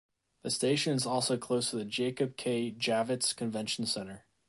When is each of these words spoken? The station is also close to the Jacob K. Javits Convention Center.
The 0.41 0.49
station 0.49 0.95
is 0.95 1.05
also 1.05 1.37
close 1.37 1.69
to 1.69 1.75
the 1.75 1.85
Jacob 1.85 2.35
K. 2.35 2.71
Javits 2.71 3.35
Convention 3.35 3.85
Center. 3.85 4.25